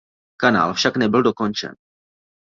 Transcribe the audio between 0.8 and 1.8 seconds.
nebyl dokončen.